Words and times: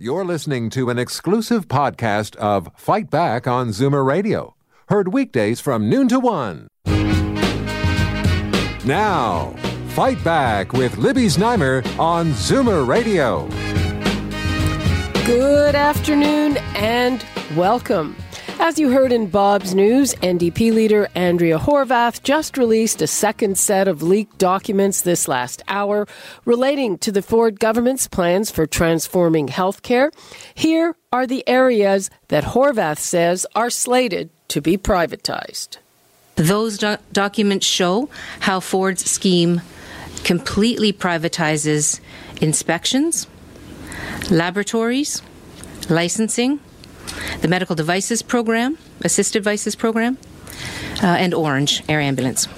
You're 0.00 0.24
listening 0.24 0.70
to 0.70 0.90
an 0.90 0.98
exclusive 1.00 1.66
podcast 1.66 2.36
of 2.36 2.70
Fight 2.76 3.10
Back 3.10 3.48
on 3.48 3.70
Zoomer 3.70 4.06
Radio, 4.06 4.54
heard 4.90 5.12
weekdays 5.12 5.58
from 5.58 5.90
noon 5.90 6.06
to 6.06 6.20
one. 6.20 6.68
Now, 8.86 9.56
Fight 9.88 10.22
Back 10.22 10.72
with 10.72 10.98
Libby 10.98 11.26
Znaimer 11.26 11.84
on 11.98 12.28
Zoomer 12.28 12.86
Radio. 12.86 13.48
Good 15.26 15.74
afternoon 15.74 16.58
and 16.76 17.26
welcome. 17.56 18.14
As 18.60 18.76
you 18.76 18.90
heard 18.90 19.12
in 19.12 19.28
Bob's 19.28 19.72
news, 19.72 20.14
NDP 20.16 20.74
leader 20.74 21.08
Andrea 21.14 21.58
Horwath 21.58 22.24
just 22.24 22.58
released 22.58 23.00
a 23.00 23.06
second 23.06 23.56
set 23.56 23.86
of 23.86 24.02
leaked 24.02 24.36
documents 24.36 25.00
this 25.00 25.28
last 25.28 25.62
hour 25.68 26.08
relating 26.44 26.98
to 26.98 27.12
the 27.12 27.22
Ford 27.22 27.60
government's 27.60 28.08
plans 28.08 28.50
for 28.50 28.66
transforming 28.66 29.46
healthcare. 29.46 30.10
Here 30.54 30.96
are 31.12 31.24
the 31.26 31.48
areas 31.48 32.10
that 32.28 32.42
Horwath 32.42 32.98
says 32.98 33.46
are 33.54 33.70
slated 33.70 34.28
to 34.48 34.60
be 34.60 34.76
privatized. 34.76 35.78
Those 36.34 36.78
do- 36.78 36.98
documents 37.12 37.64
show 37.64 38.10
how 38.40 38.58
Ford's 38.58 39.08
scheme 39.08 39.62
completely 40.24 40.92
privatizes 40.92 42.00
inspections, 42.40 43.28
laboratories, 44.30 45.22
licensing, 45.88 46.60
the 47.40 47.48
medical 47.48 47.74
devices 47.74 48.22
program, 48.22 48.78
assisted 49.02 49.40
devices 49.40 49.74
program, 49.76 50.18
uh, 51.02 51.06
and 51.06 51.34
Ornge 51.34 51.82
Air 51.88 52.00
Ambulance. 52.00 52.48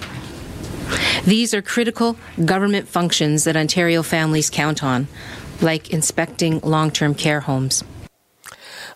These 1.24 1.54
are 1.54 1.62
critical 1.62 2.16
government 2.44 2.88
functions 2.88 3.44
that 3.44 3.56
Ontario 3.56 4.02
families 4.02 4.50
count 4.50 4.82
on, 4.82 5.08
like 5.60 5.90
inspecting 5.90 6.60
long 6.60 6.90
term 6.90 7.14
care 7.14 7.40
homes. 7.40 7.84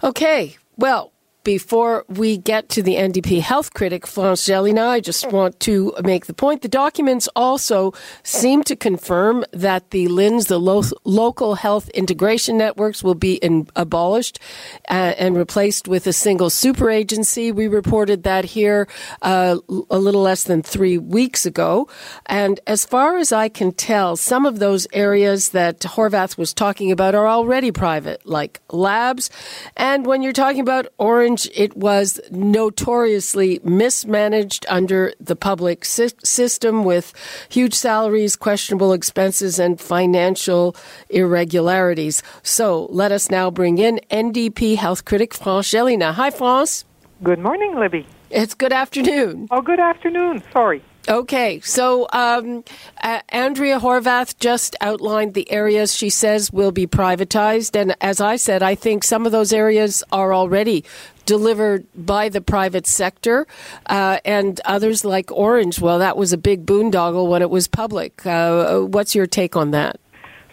Okay, 0.02 0.56
well, 0.76 1.13
before 1.44 2.04
we 2.08 2.38
get 2.38 2.70
to 2.70 2.82
the 2.82 2.94
NDP 2.94 3.40
health 3.40 3.74
critic, 3.74 4.06
France 4.06 4.44
Gélinas, 4.44 4.88
I 4.88 5.00
just 5.00 5.30
want 5.30 5.60
to 5.60 5.94
make 6.02 6.26
the 6.26 6.34
point. 6.34 6.62
The 6.62 6.68
documents 6.68 7.28
also 7.36 7.92
seem 8.22 8.64
to 8.64 8.74
confirm 8.74 9.44
that 9.52 9.90
the 9.90 10.06
LHINs, 10.06 10.48
the 10.48 10.58
lo- 10.58 10.82
local 11.04 11.54
health 11.56 11.90
integration 11.90 12.56
networks, 12.56 13.04
will 13.04 13.14
be 13.14 13.34
in, 13.34 13.68
abolished 13.76 14.40
uh, 14.88 15.14
and 15.18 15.36
replaced 15.36 15.86
with 15.86 16.06
a 16.06 16.12
single 16.12 16.48
super 16.48 16.90
agency. 16.90 17.52
We 17.52 17.68
reported 17.68 18.22
that 18.22 18.46
here 18.46 18.88
uh, 19.20 19.58
a 19.90 19.98
little 19.98 20.22
less 20.22 20.44
than 20.44 20.62
three 20.62 20.96
weeks 20.96 21.44
ago. 21.44 21.88
And 22.26 22.58
as 22.66 22.86
far 22.86 23.18
as 23.18 23.32
I 23.32 23.48
can 23.48 23.72
tell, 23.72 24.16
some 24.16 24.46
of 24.46 24.58
those 24.58 24.86
areas 24.92 25.50
that 25.50 25.80
Horwath 25.80 26.38
was 26.38 26.54
talking 26.54 26.90
about 26.90 27.14
are 27.14 27.28
already 27.28 27.70
private, 27.70 28.24
like 28.26 28.60
labs. 28.70 29.30
And 29.76 30.06
when 30.06 30.22
you're 30.22 30.32
talking 30.32 30.60
about 30.60 30.86
Ornge, 30.98 31.33
it 31.54 31.76
was 31.76 32.20
notoriously 32.30 33.60
mismanaged 33.64 34.64
under 34.68 35.12
the 35.20 35.36
public 35.36 35.84
sy- 35.84 36.08
system 36.22 36.84
with 36.84 37.12
huge 37.48 37.74
salaries, 37.74 38.36
questionable 38.36 38.92
expenses, 38.92 39.58
and 39.58 39.80
financial 39.80 40.74
irregularities. 41.10 42.22
So 42.42 42.86
let 42.90 43.12
us 43.12 43.30
now 43.30 43.50
bring 43.50 43.78
in 43.78 44.00
NDP 44.10 44.76
health 44.76 45.04
critic 45.04 45.34
France 45.34 45.70
Gélinas. 45.70 46.14
Hi, 46.14 46.30
France. 46.30 46.84
Good 47.22 47.38
morning, 47.38 47.78
Libby. 47.78 48.06
It's 48.30 48.54
good 48.54 48.72
afternoon. 48.72 49.48
Oh, 49.50 49.62
good 49.62 49.80
afternoon. 49.80 50.42
Sorry. 50.52 50.82
Okay, 51.06 51.60
so 51.60 52.08
um, 52.14 52.64
uh, 53.02 53.20
Andrea 53.28 53.78
Horwath 53.78 54.38
just 54.38 54.74
outlined 54.80 55.34
the 55.34 55.50
areas 55.52 55.94
she 55.94 56.08
says 56.08 56.50
will 56.50 56.72
be 56.72 56.86
privatized. 56.86 57.78
And 57.78 57.94
as 58.00 58.22
I 58.22 58.36
said, 58.36 58.62
I 58.62 58.74
think 58.74 59.04
some 59.04 59.26
of 59.26 59.32
those 59.32 59.52
areas 59.52 60.02
are 60.12 60.32
already 60.32 60.82
delivered 61.26 61.86
by 61.94 62.28
the 62.28 62.40
private 62.40 62.86
sector, 62.86 63.46
uh, 63.86 64.18
and 64.24 64.60
others 64.64 65.04
like 65.04 65.26
Ornge. 65.30 65.80
Well, 65.80 65.98
that 65.98 66.16
was 66.16 66.32
a 66.32 66.38
big 66.38 66.66
boondoggle 66.66 67.28
when 67.28 67.42
it 67.42 67.50
was 67.50 67.68
public. 67.68 68.24
Uh, 68.26 68.80
what's 68.80 69.14
your 69.14 69.26
take 69.26 69.56
on 69.56 69.70
that? 69.72 70.00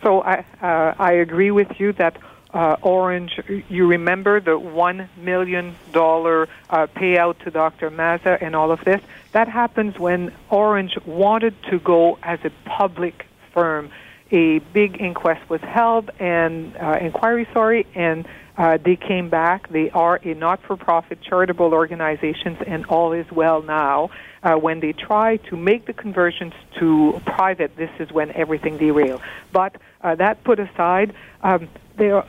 So 0.01 0.21
I 0.21 0.45
uh, 0.61 0.95
I 0.97 1.13
agree 1.13 1.51
with 1.51 1.79
you 1.79 1.93
that 1.93 2.17
uh, 2.53 2.77
Ornge. 2.81 3.63
You 3.69 3.87
remember 3.87 4.39
the 4.39 4.57
one 4.57 5.09
million 5.17 5.75
dollar 5.91 6.47
uh, 6.69 6.87
payout 6.87 7.39
to 7.39 7.51
Dr. 7.51 7.91
Mazza 7.91 8.41
and 8.41 8.55
all 8.55 8.71
of 8.71 8.83
this. 8.83 9.01
That 9.31 9.47
happens 9.47 9.97
when 9.99 10.33
Ornge 10.49 10.97
wanted 11.05 11.55
to 11.69 11.79
go 11.79 12.17
as 12.23 12.39
a 12.43 12.51
public 12.65 13.25
firm. 13.53 13.91
A 14.31 14.59
big 14.59 15.01
inquest 15.01 15.49
was 15.49 15.61
held 15.61 16.09
and 16.17 16.75
uh, 16.77 16.97
inquiry, 17.01 17.47
sorry, 17.53 17.85
and 17.93 18.25
uh, 18.57 18.77
they 18.77 18.95
came 18.95 19.29
back. 19.29 19.69
They 19.69 19.89
are 19.89 20.19
a 20.23 20.33
not-for-profit 20.33 21.21
charitable 21.21 21.73
organizations, 21.73 22.57
and 22.65 22.85
all 22.85 23.11
is 23.11 23.29
well 23.31 23.61
now. 23.61 24.09
Uh, 24.43 24.55
when 24.55 24.79
they 24.79 24.93
try 24.93 25.37
to 25.37 25.57
make 25.57 25.85
the 25.85 25.93
conversions 25.93 26.53
to 26.79 27.21
private, 27.25 27.75
this 27.75 27.89
is 27.99 28.11
when 28.11 28.31
everything 28.31 28.77
derailed. 28.77 29.21
But 29.51 29.75
uh, 30.01 30.15
that 30.15 30.43
put 30.43 30.59
aside, 30.59 31.13
um, 31.41 31.67
are, 31.99 32.25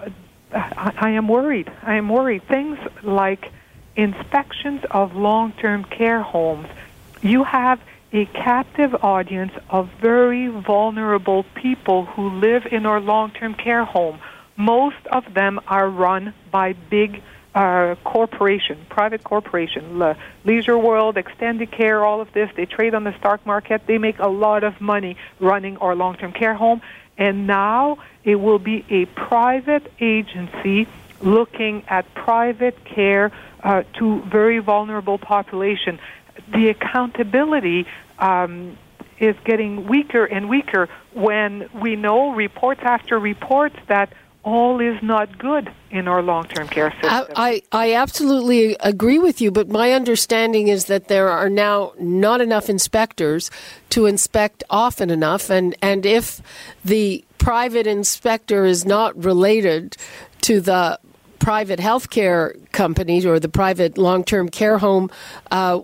I, 0.53 0.93
I 0.97 1.11
am 1.11 1.29
worried. 1.29 1.71
I 1.83 1.95
am 1.95 2.09
worried. 2.09 2.43
Things 2.45 2.79
like 3.03 3.51
inspections 3.95 4.85
of 4.91 5.15
long-term 5.15 5.85
care 5.85 6.23
homes. 6.23 6.69
You 7.21 7.45
have 7.45 7.81
a 8.13 8.27
captive 8.27 8.95
audience 9.03 9.53
of 9.71 9.89
very 10.01 10.49
vulnerable 10.49 11.45
people 11.55 12.05
who 12.05 12.29
live 12.29 12.67
in 12.67 12.87
our 12.87 13.01
long-term 13.01 13.55
care 13.55 13.85
home 13.85 14.21
most 14.57 15.07
of 15.11 15.33
them 15.35 15.61
are 15.67 15.89
run 15.89 16.35
by 16.51 16.75
big 16.75 17.23
uh, 17.55 17.97
corporation, 18.05 18.79
private 18.89 19.25
corporation, 19.25 19.99
Le- 19.99 20.17
Leisure 20.45 20.79
World, 20.79 21.17
Extendicare, 21.17 22.03
all 22.03 22.21
of 22.21 22.33
this. 22.33 22.51
They 22.55 22.67
trade 22.67 22.95
on 22.95 23.05
the 23.05 23.17
stock 23.19 23.45
market. 23.45 23.87
They 23.87 23.99
make 23.99 24.19
a 24.19 24.29
lot 24.29 24.65
of 24.65 24.81
money 24.81 25.17
running 25.39 25.77
our 25.79 25.95
long-term 25.95 26.33
care 26.33 26.55
home. 26.55 26.81
And 27.19 27.47
now 27.47 27.99
it 28.25 28.37
will 28.37 28.59
be 28.59 28.85
a 28.89 29.05
private 29.07 29.93
agency 30.01 30.89
looking 31.21 31.85
at 31.89 32.13
private 32.15 32.85
care 32.85 33.33
uh, 33.63 33.85
to 33.99 34.23
very 34.23 34.59
vulnerable 34.59 35.19
population. 35.19 35.99
The 36.53 36.69
accountability 36.69 37.87
um, 38.19 38.79
is 39.19 39.37
getting 39.45 39.87
weaker 39.87 40.25
and 40.25 40.49
weaker 40.49 40.89
when 41.13 41.69
we 41.81 41.97
know 41.97 42.33
reports 42.33 42.81
after 42.83 43.19
reports 43.19 43.77
that 43.89 44.13
all 44.45 44.81
is 44.81 45.01
not 45.03 45.39
good 45.39 45.73
in 45.91 46.09
our 46.09 46.21
long 46.21 46.45
term 46.45 46.67
care 46.67 46.91
system. 46.91 47.11
I, 47.11 47.63
I, 47.73 47.87
I, 47.87 47.95
absolutely 47.95 48.77
agree 48.81 49.19
with 49.19 49.41
you, 49.41 49.53
but 49.53 49.69
my 49.69 49.93
understanding 49.93 50.69
is 50.69 50.87
that 50.87 51.07
there 51.07 51.29
are 51.29 51.49
now 51.49 51.93
not 52.01 52.41
enough 52.41 52.69
inspectors 52.69 53.51
to 53.91 54.07
inspect 54.07 54.65
often 54.69 55.11
enough, 55.11 55.49
and, 55.49 55.77
and 55.81 56.05
if 56.05 56.43
the 56.85 57.25
private 57.39 57.87
inspector 57.87 58.65
is 58.65 58.85
not 58.85 59.17
related 59.23 59.97
to 60.41 60.61
the 60.61 60.99
private 61.43 61.81
healthcare 61.81 62.55
companies 62.71 63.27
or 63.27 63.41
the 63.41 63.49
private 63.49 63.99
long 63.99 64.25
term 64.25 64.49
care 64.49 64.79
home, 64.79 65.11
uh, 65.51 65.79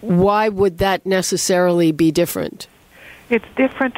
why 0.00 0.48
would 0.48 0.78
that 0.78 1.04
necessarily 1.06 1.90
be 1.90 2.12
different? 2.12 2.68
It's 3.30 3.46
different. 3.56 3.96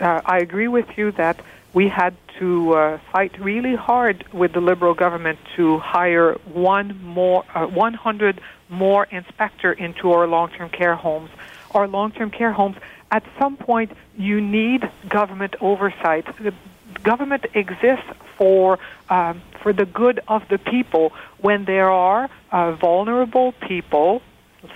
Uh, 0.00 0.20
I 0.24 0.38
agree 0.38 0.68
with 0.68 0.86
you 0.96 1.10
that 1.12 1.40
we 1.74 1.88
had 1.88 2.14
to 2.38 2.74
uh, 2.74 2.98
fight 3.12 3.38
really 3.40 3.74
hard 3.74 4.24
with 4.32 4.52
the 4.52 4.60
Liberal 4.60 4.94
government 4.94 5.38
to 5.56 5.78
hire 5.78 6.34
one 6.52 6.98
more, 7.02 7.44
uh, 7.54 7.66
100 7.66 8.40
more 8.68 9.04
inspector 9.10 9.72
into 9.72 10.12
our 10.12 10.26
long-term 10.26 10.70
care 10.70 10.94
homes. 10.94 11.30
Our 11.72 11.86
long-term 11.88 12.30
care 12.30 12.52
homes, 12.52 12.76
at 13.10 13.24
some 13.38 13.56
point, 13.56 13.92
you 14.16 14.40
need 14.40 14.88
government 15.08 15.54
oversight. 15.60 16.24
The 16.38 16.54
government 17.02 17.46
exists 17.54 18.10
for 18.36 18.78
um, 19.08 19.42
for 19.64 19.72
the 19.72 19.86
good 19.86 20.20
of 20.28 20.42
the 20.48 20.58
people. 20.58 21.10
When 21.40 21.64
there 21.64 21.90
are 21.90 22.30
uh, 22.52 22.72
vulnerable 22.72 23.52
people 23.66 24.22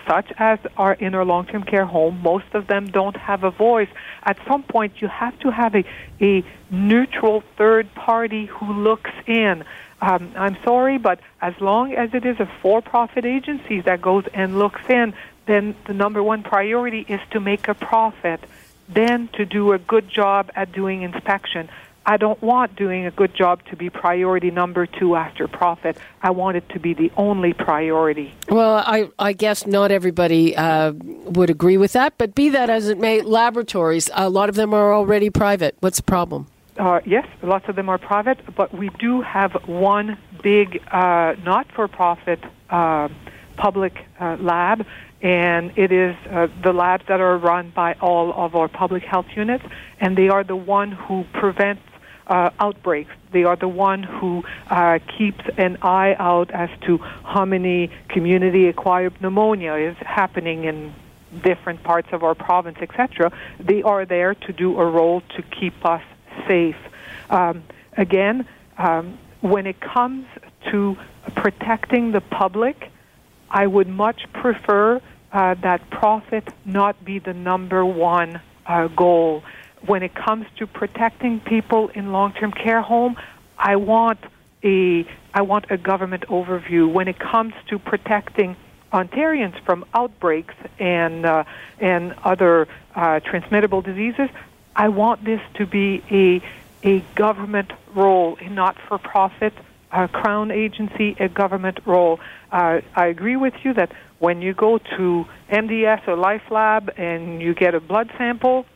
such 0.06 0.32
as 0.38 0.58
are 0.76 0.94
in 0.94 1.14
our 1.14 1.24
long-term 1.24 1.62
care 1.62 1.84
home, 1.84 2.20
most 2.22 2.46
of 2.54 2.66
them 2.66 2.90
don't 2.90 3.16
have 3.16 3.44
a 3.44 3.50
voice. 3.50 3.88
At 4.22 4.38
some 4.48 4.62
point, 4.62 5.00
you 5.00 5.08
have 5.08 5.38
to 5.40 5.50
have 5.50 5.74
a, 5.74 5.84
a 6.20 6.44
neutral 6.70 7.42
third 7.56 7.94
party 7.94 8.46
who 8.46 8.72
looks 8.72 9.10
in. 9.26 9.64
Um, 10.00 10.32
I'm 10.36 10.56
sorry, 10.64 10.98
but 10.98 11.20
as 11.40 11.54
long 11.60 11.92
as 11.92 12.14
it 12.14 12.24
is 12.24 12.38
a 12.40 12.48
for-profit 12.60 13.24
agency 13.24 13.80
that 13.82 14.00
goes 14.02 14.24
and 14.34 14.58
looks 14.58 14.82
in, 14.88 15.14
then 15.46 15.74
the 15.86 15.94
number 15.94 16.22
one 16.22 16.42
priority 16.42 17.04
is 17.08 17.20
to 17.30 17.40
make 17.40 17.68
a 17.68 17.74
profit, 17.74 18.40
then 18.88 19.28
to 19.34 19.44
do 19.44 19.72
a 19.72 19.78
good 19.78 20.08
job 20.08 20.50
at 20.54 20.72
doing 20.72 21.02
inspection. 21.02 21.68
I 22.08 22.16
don't 22.16 22.40
want 22.42 22.74
doing 22.74 23.04
a 23.04 23.10
good 23.10 23.34
job 23.34 23.60
to 23.66 23.76
be 23.76 23.90
priority 23.90 24.50
number 24.50 24.86
two 24.86 25.14
after 25.14 25.46
profit. 25.46 25.98
I 26.22 26.30
want 26.30 26.56
it 26.56 26.66
to 26.70 26.80
be 26.80 26.94
the 26.94 27.12
only 27.16 27.52
priority. 27.52 28.34
Well, 28.48 28.76
I, 28.76 29.10
I 29.18 29.34
guess 29.34 29.66
not 29.66 29.90
everybody 29.90 30.56
uh, 30.56 30.92
would 31.36 31.50
agree 31.50 31.76
with 31.76 31.92
that, 31.92 32.14
but 32.16 32.34
be 32.34 32.48
that 32.48 32.70
as 32.70 32.88
it 32.88 32.98
may, 32.98 33.20
laboratories, 33.20 34.08
a 34.14 34.30
lot 34.30 34.48
of 34.48 34.54
them 34.54 34.72
are 34.72 34.94
already 34.94 35.28
private. 35.28 35.76
What's 35.80 35.98
the 35.98 36.04
problem? 36.04 36.46
uh, 36.78 37.00
yes, 37.04 37.26
lots 37.42 37.68
of 37.68 37.76
them 37.76 37.88
are 37.88 37.98
private, 37.98 38.38
but 38.54 38.72
we 38.72 38.90
do 38.98 39.20
have 39.20 39.52
one 39.66 40.16
big 40.42 40.80
uh, 40.90 41.34
not-for-profit 41.44 42.40
uh, 42.70 43.08
public 43.56 43.94
uh, 44.20 44.36
lab, 44.38 44.86
and 45.20 45.72
it 45.76 45.90
is 45.90 46.14
uh, 46.30 46.46
the 46.62 46.72
labs 46.72 47.04
that 47.08 47.20
are 47.20 47.36
run 47.36 47.72
by 47.74 47.94
all 47.94 48.32
of 48.32 48.54
our 48.54 48.68
public 48.68 49.02
health 49.02 49.26
units, 49.34 49.64
and 50.00 50.16
they 50.16 50.28
are 50.28 50.44
the 50.44 50.56
one 50.56 50.92
who 50.92 51.24
prevents 51.32 51.82
uh, 52.28 52.50
outbreaks. 52.58 53.10
They 53.32 53.44
are 53.44 53.56
the 53.56 53.68
one 53.68 54.02
who 54.02 54.44
uh, 54.68 54.98
keeps 55.16 55.44
an 55.56 55.78
eye 55.82 56.14
out 56.18 56.50
as 56.50 56.70
to 56.82 56.98
how 56.98 57.44
many 57.44 57.90
community-acquired 58.08 59.20
pneumonia 59.20 59.74
is 59.74 59.96
happening 59.98 60.64
in 60.64 60.94
different 61.42 61.82
parts 61.82 62.08
of 62.12 62.22
our 62.24 62.34
province, 62.34 62.78
etc. 62.80 63.32
They 63.60 63.82
are 63.82 64.04
there 64.04 64.34
to 64.34 64.52
do 64.52 64.78
a 64.78 64.86
role 64.86 65.22
to 65.36 65.42
keep 65.42 65.84
us 65.84 66.02
safe. 66.46 66.76
Um, 67.30 67.64
again, 67.96 68.46
um, 68.78 69.18
when 69.40 69.66
it 69.66 69.80
comes 69.80 70.26
to 70.70 70.96
protecting 71.34 72.12
the 72.12 72.20
public, 72.20 72.90
I 73.50 73.66
would 73.66 73.88
much 73.88 74.30
prefer 74.32 75.00
uh, 75.32 75.54
that 75.54 75.90
profit 75.90 76.48
not 76.64 77.04
be 77.04 77.18
the 77.18 77.34
number 77.34 77.84
one 77.84 78.40
uh, 78.66 78.88
goal. 78.88 79.42
When 79.86 80.02
it 80.02 80.14
comes 80.14 80.46
to 80.56 80.66
protecting 80.66 81.40
people 81.40 81.88
in 81.88 82.12
long-term 82.12 82.52
care 82.52 82.82
home, 82.82 83.16
I 83.58 83.76
want 83.76 84.18
a 84.64 85.06
I 85.32 85.42
want 85.42 85.66
a 85.70 85.76
government 85.76 86.24
overview. 86.28 86.90
When 86.90 87.08
it 87.08 87.18
comes 87.18 87.54
to 87.68 87.78
protecting 87.78 88.56
Ontarians 88.92 89.58
from 89.60 89.84
outbreaks 89.94 90.54
and 90.78 91.24
uh, 91.24 91.44
and 91.78 92.14
other 92.24 92.68
uh, 92.94 93.20
transmittable 93.20 93.82
diseases, 93.82 94.30
I 94.74 94.88
want 94.88 95.24
this 95.24 95.40
to 95.54 95.66
be 95.66 96.02
a 96.10 96.42
a 96.82 97.00
government 97.14 97.72
role, 97.94 98.38
a 98.40 98.48
not-for-profit 98.48 99.52
uh, 99.90 100.06
crown 100.06 100.50
agency, 100.50 101.16
a 101.18 101.28
government 101.28 101.80
role. 101.84 102.20
Uh, 102.52 102.80
I 102.94 103.06
agree 103.06 103.36
with 103.36 103.54
you 103.64 103.74
that 103.74 103.90
when 104.18 104.42
you 104.42 104.54
go 104.54 104.78
to 104.78 105.26
MDS 105.50 106.06
or 106.06 106.16
Life 106.16 106.50
Lab 106.50 106.92
and 106.96 107.40
you 107.40 107.54
get 107.54 107.74
a 107.74 107.80
blood 107.80 108.10
sample, 108.18 108.66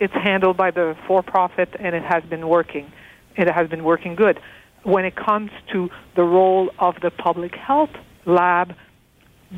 it's 0.00 0.14
handled 0.14 0.56
by 0.56 0.70
the 0.72 0.96
for-profit 1.06 1.76
and 1.78 1.94
it 1.94 2.02
has 2.02 2.24
been 2.24 2.48
working. 2.48 2.90
It 3.36 3.46
has 3.46 3.68
been 3.68 3.84
working 3.84 4.16
good. 4.16 4.40
When 4.82 5.04
it 5.04 5.14
comes 5.14 5.50
to 5.72 5.90
the 6.14 6.24
role 6.24 6.70
of 6.78 7.00
the 7.00 7.10
public 7.10 7.54
health 7.54 7.90
lab, 8.24 8.74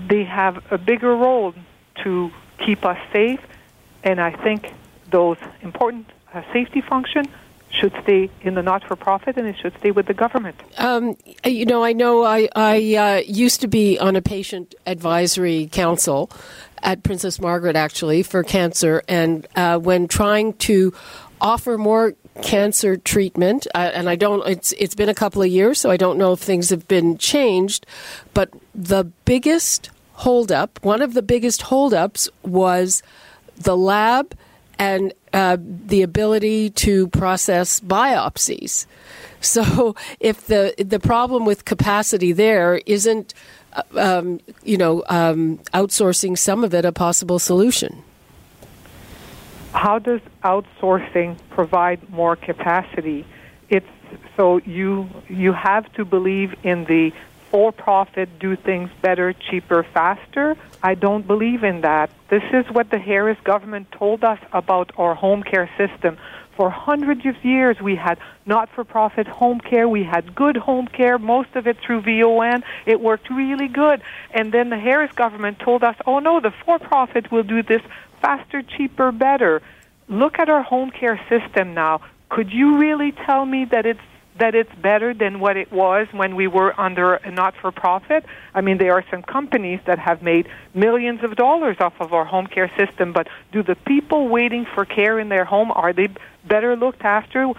they 0.09 0.25
have 0.25 0.65
a 0.71 0.79
bigger 0.79 1.15
role 1.15 1.55
to 2.03 2.31
keep 2.59 2.85
us 2.85 2.99
safe, 3.13 3.41
and 4.03 4.21
I 4.21 4.33
think 4.33 4.73
those 5.11 5.37
important 5.63 6.07
uh, 6.33 6.43
safety 6.53 6.81
function 6.81 7.27
should 7.71 7.95
stay 8.03 8.31
in 8.43 8.55
the 8.55 8.63
not-for-profit 8.63 9.37
and 9.37 9.47
it 9.47 9.57
should 9.59 9.77
stay 9.79 9.91
with 9.91 10.07
the 10.07 10.15
government. 10.15 10.61
Um, 10.77 11.17
you 11.45 11.65
know, 11.65 11.83
I 11.83 11.93
know 11.93 12.23
I, 12.23 12.49
I 12.55 12.95
uh, 12.97 13.23
used 13.27 13.61
to 13.63 13.69
be 13.69 13.99
on 13.99 14.15
a 14.15 14.23
patient 14.23 14.75
advisory 14.87 15.69
council 15.73 16.31
at 16.83 17.03
Princess 17.03 17.41
Margaret, 17.41 17.77
actually, 17.77 18.23
for 18.23 18.43
cancer, 18.43 19.03
and 19.09 19.47
uh, 19.57 19.79
when 19.79 20.09
trying 20.09 20.55
to 20.55 20.93
offer 21.41 21.77
more 21.77 22.15
cancer 22.41 22.97
treatment, 22.97 23.67
uh, 23.75 23.91
and 23.93 24.09
I 24.09 24.17
don't. 24.17 24.47
It's 24.49 24.73
it's 24.79 24.95
been 24.95 25.09
a 25.09 25.15
couple 25.15 25.43
of 25.43 25.49
years, 25.49 25.81
so 25.81 25.91
I 25.91 25.97
don't 25.97 26.19
know 26.19 26.33
if 26.33 26.41
things 26.41 26.71
have 26.71 26.89
been 26.89 27.19
changed. 27.19 27.87
But 28.33 28.51
the 28.75 29.05
biggest 29.25 29.91
holdup, 30.15 30.79
one 30.83 31.03
of 31.03 31.15
the 31.15 31.23
biggest 31.23 31.63
holdups, 31.63 32.29
was 32.43 33.03
the 33.57 33.77
lab 33.77 34.37
and 34.79 35.13
uh, 35.33 35.57
the 35.61 36.03
ability 36.03 36.71
to 36.71 37.09
process 37.09 37.81
biopsies. 37.81 38.87
So 39.41 39.95
if 40.21 40.47
the 40.47 40.75
the 40.79 41.01
problem 41.01 41.45
with 41.45 41.65
capacity 41.65 42.33
there 42.33 42.81
isn't, 42.87 43.35
um, 43.97 44.41
you 44.63 44.77
know, 44.77 45.03
um, 45.09 45.59
outsourcing 45.75 46.37
some 46.37 46.65
of 46.65 46.75
it 46.75 46.85
a 46.85 46.93
possible 46.93 47.39
solution. 47.39 48.03
How 49.73 49.99
does 49.99 50.21
outsourcing 50.45 51.39
provide 51.51 52.11
more 52.11 52.37
capacity? 52.37 53.25
It's 53.69 53.87
so 54.37 54.59
you 54.59 55.09
you 55.29 55.53
have 55.53 55.91
to 55.95 56.05
believe 56.05 56.55
in 56.63 56.85
the 56.85 57.13
for-profit 57.51 58.39
do 58.39 58.57
things 58.57 58.91
better, 59.03 59.35
cheaper, 59.35 59.83
faster. 59.83 60.57
I 60.83 60.95
don't 60.95 61.27
believe 61.27 61.63
in 61.63 61.83
that. 61.83 62.11
This 62.31 62.43
is 62.53 62.65
what 62.71 62.89
the 62.91 62.99
Harris 62.99 63.39
government 63.45 63.93
told 63.93 64.25
us 64.25 64.39
about 64.53 64.91
our 64.97 65.15
home 65.15 65.43
care 65.43 65.71
system. 65.77 66.17
For 66.63 66.71
hundreds 66.71 67.27
of 67.27 67.45
years, 67.45 67.81
we 67.81 67.97
had 67.97 68.19
not-for-profit 68.47 69.27
home 69.27 69.59
care. 69.59 69.89
We 69.89 70.05
had 70.05 70.33
good 70.33 70.57
home 70.57 70.87
care, 70.87 71.19
most 71.19 71.57
of 71.57 71.67
it 71.67 71.77
through 71.85 72.03
VON. 72.03 72.63
It 72.87 73.01
worked 73.01 73.31
really 73.31 73.67
good. 73.67 74.01
And 74.31 74.53
then 74.53 74.71
the 74.71 74.79
Harris 74.79 75.11
government 75.11 75.59
told 75.59 75.83
us, 75.83 75.97
oh 76.07 76.21
no, 76.21 76.39
the 76.39 76.53
for-profit 76.65 77.33
will 77.33 77.43
do 77.43 77.65
this 77.65 77.83
faster, 78.21 78.63
cheaper, 78.63 79.11
better. 79.11 79.61
Look 80.07 80.39
at 80.39 80.49
our 80.49 80.63
home 80.63 80.93
care 80.93 81.21
system 81.29 81.75
now. 81.75 82.03
Could 82.29 82.53
you 82.53 82.79
really 82.79 83.11
tell 83.11 83.45
me 83.45 83.65
that 83.65 83.85
it's 83.85 83.99
that 84.39 84.55
it's 84.55 84.75
better 84.77 85.13
than 85.15 85.41
what 85.41 85.57
it 85.57 85.71
was 85.71 86.09
when 86.13 86.35
we 86.37 86.47
were 86.47 86.79
under 86.81 87.15
a 87.15 87.31
not 87.31 87.55
for 87.61 87.71
profit. 87.71 88.25
I 88.55 88.61
mean, 88.61 88.79
there 88.79 88.95
are 88.95 89.05
some 89.11 89.23
companies 89.23 89.81
that 89.87 89.99
have 89.99 90.23
made 90.23 90.49
millions 90.75 91.23
of 91.23 91.37
dollars 91.37 91.77
off 91.81 91.95
of 92.01 92.13
our 92.13 92.25
home 92.25 92.47
care 92.47 92.71
system, 92.77 93.13
but 93.13 93.29
do 93.53 93.63
the 93.63 93.75
people 93.75 94.29
waiting 94.29 94.67
for 94.75 94.85
care 94.85 95.19
in 95.19 95.29
their 95.29 95.45
home 95.45 95.71
are 95.73 95.93
they 95.93 96.09
better 96.45 96.77
looked 96.77 97.03
after 97.03 97.53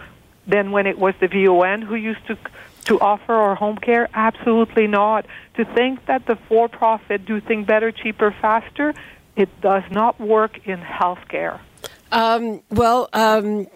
than 0.46 0.72
when 0.72 0.86
it 0.86 0.98
was 0.98 1.14
the 1.20 1.28
VON 1.28 1.82
who 1.82 1.94
used 1.94 2.26
to 2.26 2.36
to 2.84 3.00
offer 3.00 3.32
our 3.32 3.54
home 3.54 3.78
care? 3.78 4.08
Absolutely 4.12 4.86
not. 4.86 5.26
To 5.56 5.64
think 5.64 6.04
that 6.06 6.26
the 6.26 6.36
for 6.36 6.68
profit 6.68 7.24
do 7.24 7.40
things 7.40 7.66
better, 7.66 7.90
cheaper, 7.90 8.30
faster, 8.42 8.92
it 9.36 9.48
does 9.60 9.84
not 9.90 10.20
work 10.20 10.66
in 10.66 10.80
healthcare. 10.80 11.60
Um, 12.12 12.62
well, 12.70 13.08
um, 13.12 13.66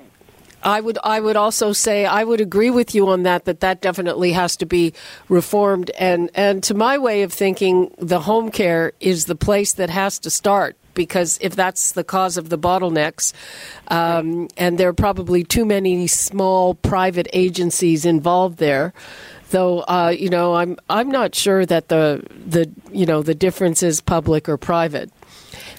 I 0.62 0.80
would 0.80 0.98
I 1.04 1.20
would 1.20 1.36
also 1.36 1.72
say 1.72 2.04
I 2.04 2.24
would 2.24 2.40
agree 2.40 2.70
with 2.70 2.94
you 2.94 3.08
on 3.08 3.22
that 3.22 3.44
that 3.44 3.60
that 3.60 3.80
definitely 3.80 4.32
has 4.32 4.56
to 4.56 4.66
be 4.66 4.92
reformed. 5.28 5.90
And 5.98 6.30
and 6.34 6.62
to 6.64 6.74
my 6.74 6.98
way 6.98 7.22
of 7.22 7.32
thinking 7.32 7.94
the 7.98 8.20
home 8.20 8.50
care 8.50 8.92
is 9.00 9.26
the 9.26 9.36
place 9.36 9.72
that 9.74 9.90
has 9.90 10.18
to 10.20 10.30
start 10.30 10.76
because 10.94 11.38
if 11.40 11.54
that's 11.54 11.92
the 11.92 12.02
cause 12.02 12.36
of 12.36 12.48
the 12.48 12.58
bottlenecks 12.58 13.32
um, 13.86 14.48
and 14.56 14.78
there 14.78 14.88
are 14.88 14.92
probably 14.92 15.44
too 15.44 15.64
many 15.64 16.08
small 16.08 16.74
private 16.74 17.28
agencies 17.32 18.04
involved 18.04 18.58
there 18.58 18.92
though 19.50 19.80
uh, 19.82 20.12
you 20.16 20.28
know 20.28 20.56
I'm 20.56 20.76
I'm 20.90 21.08
not 21.08 21.34
sure 21.34 21.64
that 21.66 21.88
the 21.88 22.24
the 22.46 22.70
you 22.90 23.06
know 23.06 23.22
the 23.22 23.34
difference 23.34 23.82
is 23.82 24.00
public 24.00 24.48
or 24.48 24.58
private. 24.58 25.10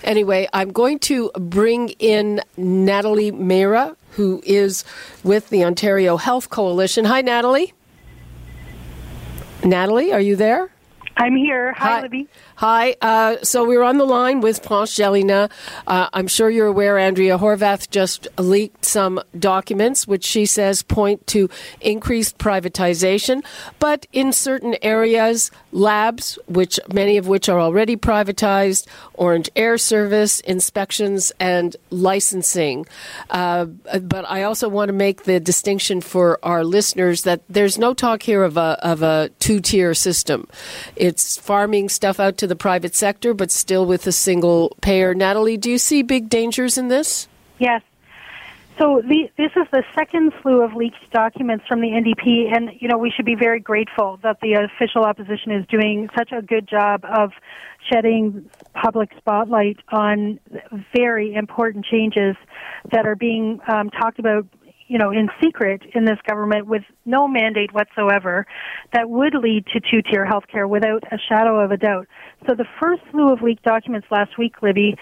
Anyway 0.04 0.48
I'm 0.54 0.72
going 0.72 1.00
to 1.00 1.32
bring 1.36 1.90
in 2.00 2.42
Natalie 2.56 3.34
Mehra 3.34 3.96
who 4.12 4.42
is 4.46 4.84
with 5.24 5.50
the 5.50 5.64
Ontario 5.64 6.18
Health 6.18 6.50
Coalition. 6.50 7.06
Hi, 7.06 7.22
Natalie. 7.22 7.74
Natalie, 9.64 10.14
are 10.14 10.22
you 10.22 10.36
there? 10.36 10.70
I'm 11.18 11.36
here. 11.36 11.74
Hi, 11.74 11.96
Hi. 11.98 12.02
Libby. 12.02 12.28
Hi. 12.60 12.98
Uh, 13.00 13.38
so 13.42 13.64
we're 13.64 13.84
on 13.84 14.00
the 14.00 14.04
line 14.04 14.42
with 14.42 14.62
France 14.62 14.94
Gélinas. 14.94 15.50
Uh, 15.88 16.10
I'm 16.12 16.28
sure 16.28 16.50
you're 16.50 16.68
aware 16.68 16.98
Andrea 16.98 17.38
Horwath 17.38 17.90
just 17.90 18.28
leaked 18.38 18.84
some 18.84 19.22
documents 19.40 20.06
which 20.06 20.26
she 20.26 20.46
says 20.46 20.84
point 20.84 21.26
to 21.28 21.50
increased 21.80 22.38
privatization. 22.38 23.46
But 23.80 24.08
in 24.12 24.34
certain 24.34 24.76
areas, 24.82 25.52
labs, 25.72 26.38
which 26.48 26.82
many 26.92 27.16
of 27.16 27.30
which 27.30 27.48
are 27.48 27.62
already 27.62 27.96
privatized, 27.96 28.88
Ornge 29.14 29.50
Air 29.56 29.78
Service, 29.78 30.42
inspections, 30.42 31.32
and 31.40 31.78
licensing. 31.92 32.86
Uh, 33.30 33.68
but 34.02 34.30
I 34.30 34.44
also 34.44 34.68
want 34.68 34.90
to 34.90 34.94
make 34.94 35.24
the 35.24 35.40
distinction 35.40 36.02
for 36.02 36.38
our 36.44 36.66
listeners 36.66 37.22
that 37.22 37.40
there's 37.48 37.78
no 37.78 37.94
talk 37.94 38.24
here 38.24 38.44
of 38.44 38.58
a, 38.58 38.78
of 38.82 39.02
a 39.02 39.30
two 39.40 39.62
tier 39.62 39.94
system. 39.94 40.46
It's 40.98 41.38
farming 41.38 41.88
stuff 41.88 42.20
out 42.20 42.36
to 42.40 42.49
the 42.50 42.56
private 42.56 42.96
sector, 42.96 43.34
but 43.34 43.52
still 43.52 43.86
with 43.86 44.06
a 44.08 44.12
single 44.12 44.76
payer. 44.82 45.14
Natalie, 45.14 45.58
do 45.58 45.70
you 45.72 45.78
see 45.78 46.02
big 46.02 46.30
dangers 46.30 46.78
in 46.78 46.90
this? 46.90 47.28
Yes. 47.60 47.82
So 48.80 49.02
the, 49.02 49.30
this 49.38 49.52
is 49.58 49.68
the 49.74 49.84
second 49.94 50.32
slew 50.42 50.62
of 50.62 50.74
leaked 50.74 51.12
documents 51.12 51.66
from 51.68 51.82
the 51.82 51.88
NDP, 51.88 52.56
and 52.56 52.70
you 52.80 52.88
know 52.88 52.98
we 52.98 53.12
should 53.12 53.26
be 53.26 53.36
very 53.36 53.60
grateful 53.60 54.20
that 54.24 54.40
the 54.42 54.54
official 54.54 55.04
opposition 55.04 55.52
is 55.52 55.66
doing 55.68 56.08
such 56.18 56.32
a 56.32 56.42
good 56.42 56.66
job 56.66 57.04
of 57.04 57.32
shedding 57.92 58.50
public 58.74 59.10
spotlight 59.18 59.80
on 59.90 60.40
very 60.96 61.34
important 61.34 61.86
changes 61.86 62.38
that 62.94 63.06
are 63.06 63.16
being 63.16 63.60
um, 63.68 63.90
talked 63.90 64.18
about 64.18 64.48
you 64.90 64.98
know, 64.98 65.12
in 65.12 65.30
secret 65.42 65.84
in 65.94 66.04
this 66.04 66.18
government 66.28 66.66
with 66.66 66.82
no 67.06 67.28
mandate 67.28 67.72
whatsoever 67.74 68.46
that 68.92 69.08
would 69.08 69.36
lead 69.36 69.64
to 69.68 69.80
two-tier 69.80 70.26
healthcare 70.26 70.68
without 70.68 71.04
a 71.12 71.18
shadow 71.30 71.60
of 71.60 71.70
a 71.72 71.78
doubt. 71.78 72.08
So 72.48 72.56
the 72.56 72.66
first 72.82 73.04
slew 73.12 73.32
of 73.32 73.44
leaked 73.44 73.64
documents 73.64 74.08
last 74.10 74.38
week, 74.40 74.64
Libby, 74.64 74.96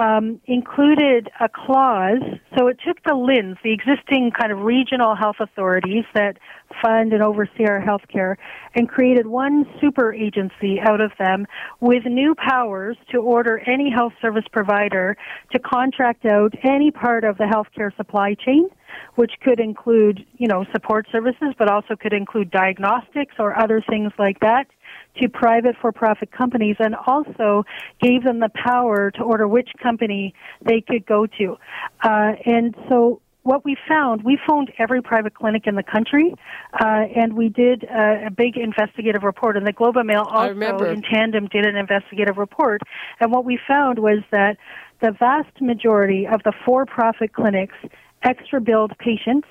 um, 0.00 0.40
included 0.46 1.28
a 1.40 1.48
clause. 1.48 2.22
So 2.56 2.68
it 2.68 2.78
took 2.86 3.02
the 3.02 3.10
LHINs, 3.10 3.58
the 3.62 3.72
existing 3.72 4.30
kind 4.30 4.50
of 4.50 4.60
regional 4.60 5.14
health 5.14 5.36
authorities 5.40 6.04
that 6.14 6.38
fund 6.82 7.12
and 7.12 7.22
oversee 7.22 7.66
our 7.66 7.82
healthcare, 7.82 8.36
and 8.74 8.88
created 8.88 9.26
one 9.26 9.66
super 9.78 10.14
agency 10.14 10.80
out 10.80 11.02
of 11.02 11.12
them 11.18 11.46
with 11.80 12.04
new 12.06 12.34
powers 12.34 12.96
to 13.12 13.18
order 13.18 13.62
any 13.66 13.90
health 13.90 14.14
service 14.22 14.44
provider 14.50 15.18
to 15.52 15.58
contract 15.58 16.24
out 16.24 16.54
any 16.62 16.90
part 16.90 17.24
of 17.24 17.36
the 17.36 17.44
healthcare 17.44 17.94
supply 17.96 18.34
chain 18.34 18.70
which 19.14 19.32
could 19.42 19.60
include, 19.60 20.24
you 20.36 20.48
know, 20.48 20.64
support 20.72 21.06
services, 21.10 21.54
but 21.58 21.70
also 21.70 21.96
could 21.96 22.12
include 22.12 22.50
diagnostics 22.50 23.34
or 23.38 23.58
other 23.58 23.82
things 23.88 24.12
like 24.18 24.40
that 24.40 24.66
to 25.20 25.28
private 25.28 25.76
for-profit 25.80 26.30
companies 26.32 26.76
and 26.78 26.94
also 27.06 27.64
gave 28.00 28.24
them 28.24 28.40
the 28.40 28.50
power 28.54 29.10
to 29.10 29.22
order 29.22 29.46
which 29.46 29.70
company 29.82 30.34
they 30.62 30.80
could 30.80 31.06
go 31.06 31.26
to. 31.26 31.56
Uh, 32.02 32.32
and 32.44 32.74
so 32.88 33.20
what 33.44 33.64
we 33.64 33.76
found, 33.86 34.24
we 34.24 34.38
phoned 34.46 34.72
every 34.78 35.02
private 35.02 35.34
clinic 35.34 35.66
in 35.66 35.74
the 35.74 35.82
country, 35.82 36.34
uh, 36.80 37.04
and 37.14 37.34
we 37.34 37.50
did 37.50 37.84
uh, 37.84 38.26
a 38.26 38.30
big 38.30 38.56
investigative 38.56 39.22
report. 39.22 39.56
And 39.56 39.66
the 39.66 39.72
Globe 39.72 39.96
and 39.98 40.06
Mail 40.06 40.26
also, 40.28 40.54
in 40.84 41.02
tandem, 41.02 41.46
did 41.48 41.66
an 41.66 41.76
investigative 41.76 42.38
report. 42.38 42.80
And 43.20 43.30
what 43.30 43.44
we 43.44 43.58
found 43.68 43.98
was 43.98 44.20
that 44.30 44.56
the 45.00 45.12
vast 45.12 45.60
majority 45.60 46.26
of 46.26 46.42
the 46.44 46.52
for-profit 46.64 47.34
clinics 47.34 47.76
extra 48.24 48.60
billed 48.60 48.96
patients 48.98 49.46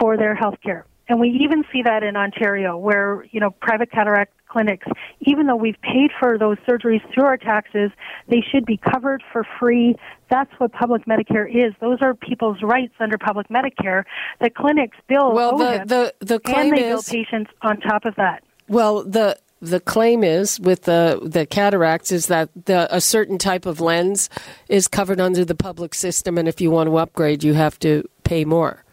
for 0.00 0.16
their 0.16 0.34
health 0.34 0.56
care. 0.62 0.86
And 1.08 1.20
we 1.20 1.28
even 1.40 1.62
see 1.72 1.82
that 1.82 2.02
in 2.02 2.16
Ontario, 2.16 2.76
where, 2.76 3.24
you 3.30 3.38
know, 3.38 3.50
private 3.50 3.92
cataract 3.92 4.32
clinics, 4.48 4.86
even 5.20 5.46
though 5.46 5.56
we've 5.56 5.80
paid 5.82 6.10
for 6.18 6.36
those 6.36 6.56
surgeries 6.68 7.00
through 7.12 7.24
our 7.24 7.36
taxes, 7.36 7.90
they 8.28 8.40
should 8.40 8.66
be 8.66 8.76
covered 8.76 9.22
for 9.32 9.46
free. 9.60 9.94
That's 10.30 10.50
what 10.58 10.72
public 10.72 11.04
Medicare 11.04 11.48
is. 11.48 11.74
Those 11.80 11.98
are 12.00 12.14
people's 12.14 12.60
rights 12.62 12.94
under 12.98 13.18
public 13.18 13.48
Medicare. 13.48 14.02
The 14.40 14.50
clinics 14.50 14.96
bill 15.08 15.32
well, 15.32 15.56
the, 15.56 16.12
the, 16.20 16.26
the 16.26 16.40
claim 16.40 16.72
and 16.72 16.76
they 16.76 16.90
is, 16.90 17.08
bill 17.08 17.24
patients 17.24 17.50
on 17.62 17.80
top 17.80 18.04
of 18.04 18.16
that. 18.16 18.42
Well, 18.68 19.04
the 19.04 19.38
the 19.60 19.80
claim 19.80 20.22
is 20.22 20.60
with 20.60 20.82
the 20.82 21.20
the 21.22 21.46
cataracts 21.46 22.12
is 22.12 22.26
that 22.26 22.50
the, 22.66 22.94
a 22.94 23.00
certain 23.00 23.38
type 23.38 23.66
of 23.66 23.80
lens 23.80 24.28
is 24.68 24.86
covered 24.88 25.20
under 25.20 25.44
the 25.44 25.54
public 25.54 25.94
system, 25.94 26.38
and 26.38 26.48
if 26.48 26.60
you 26.60 26.70
want 26.70 26.88
to 26.88 26.96
upgrade, 26.96 27.42
you 27.42 27.54
have 27.54 27.78
to 27.80 28.04
pay 28.24 28.44
more. 28.44 28.84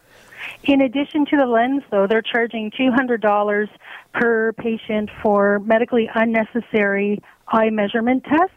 In 0.64 0.82
addition 0.82 1.26
to 1.26 1.38
the 1.38 1.46
lens, 1.46 1.84
though, 1.92 2.08
they're 2.08 2.22
charging 2.22 2.72
$200 2.72 3.68
per 4.14 4.54
patient 4.54 5.10
for 5.22 5.60
medically 5.60 6.10
unnecessary 6.14 7.22
eye 7.48 7.70
measurement 7.70 8.24
tests. 8.24 8.56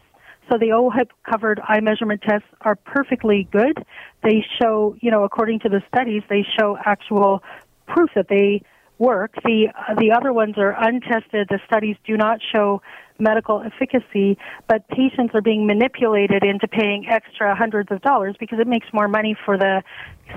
So 0.49 0.57
the 0.57 0.67
OHIP 0.67 1.09
covered 1.29 1.59
eye 1.67 1.81
measurement 1.81 2.21
tests 2.21 2.47
are 2.61 2.75
perfectly 2.75 3.49
good. 3.51 3.85
They 4.23 4.45
show, 4.61 4.95
you 5.01 5.11
know, 5.11 5.23
according 5.23 5.59
to 5.61 5.69
the 5.69 5.81
studies, 5.93 6.23
they 6.29 6.45
show 6.57 6.77
actual 6.85 7.43
proof 7.87 8.09
that 8.15 8.29
they 8.29 8.63
work. 8.99 9.33
The 9.43 9.67
uh, 9.73 9.95
the 9.95 10.11
other 10.11 10.33
ones 10.33 10.55
are 10.57 10.75
untested. 10.77 11.47
The 11.49 11.59
studies 11.67 11.95
do 12.05 12.17
not 12.17 12.39
show 12.51 12.81
medical 13.19 13.61
efficacy, 13.61 14.37
but 14.67 14.87
patients 14.89 15.33
are 15.33 15.41
being 15.41 15.65
manipulated 15.65 16.43
into 16.43 16.67
paying 16.67 17.07
extra 17.09 17.55
hundreds 17.55 17.91
of 17.91 18.01
dollars 18.01 18.35
because 18.39 18.59
it 18.59 18.67
makes 18.67 18.87
more 18.93 19.07
money 19.07 19.35
for 19.45 19.57
the 19.57 19.81